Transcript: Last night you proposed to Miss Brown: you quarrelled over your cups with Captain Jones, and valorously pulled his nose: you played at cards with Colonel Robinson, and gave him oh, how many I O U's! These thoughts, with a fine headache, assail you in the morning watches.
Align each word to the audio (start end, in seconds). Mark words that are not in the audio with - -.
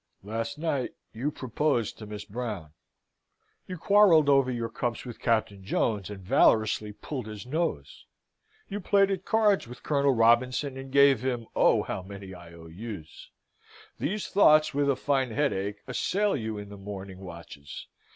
Last 0.23 0.57
night 0.57 0.95
you 1.13 1.29
proposed 1.29 1.99
to 1.99 2.07
Miss 2.07 2.25
Brown: 2.25 2.71
you 3.67 3.77
quarrelled 3.77 4.29
over 4.29 4.49
your 4.51 4.67
cups 4.67 5.05
with 5.05 5.19
Captain 5.19 5.63
Jones, 5.63 6.09
and 6.09 6.23
valorously 6.23 6.91
pulled 6.91 7.27
his 7.27 7.45
nose: 7.45 8.07
you 8.67 8.79
played 8.79 9.11
at 9.11 9.25
cards 9.25 9.67
with 9.67 9.83
Colonel 9.83 10.13
Robinson, 10.13 10.75
and 10.75 10.91
gave 10.91 11.21
him 11.21 11.45
oh, 11.55 11.83
how 11.83 12.01
many 12.01 12.33
I 12.33 12.51
O 12.53 12.65
U's! 12.65 13.29
These 13.99 14.29
thoughts, 14.29 14.73
with 14.73 14.89
a 14.89 14.95
fine 14.95 15.29
headache, 15.29 15.83
assail 15.85 16.35
you 16.35 16.57
in 16.57 16.69
the 16.69 16.77
morning 16.77 17.19
watches. 17.19 17.85